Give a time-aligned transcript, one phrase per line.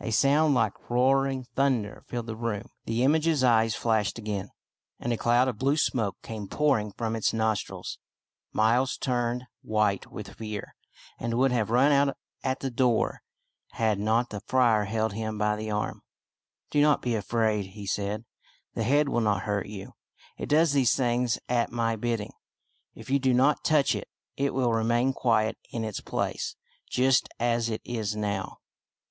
[0.00, 4.48] A sound like rolling thunder filled the room, the image's eyes flashed again,
[4.98, 7.98] and a cloud of blue smoke came pouring from its nostrils.
[8.54, 10.74] Miles turned FRIAR BACON AND THE BRAZEN HEAD 75 white with fear,
[11.18, 13.20] and would have run out at the door
[13.72, 16.00] had not the friar held him by the arm."
[16.70, 18.24] Do not be afraid," he said."
[18.74, 19.92] The head will not hurt you.
[20.38, 22.32] It does these things at my bidding.
[22.94, 24.08] If you do not touch it,
[24.38, 26.56] it will remain quiet in its place,
[26.88, 28.60] just as it is now."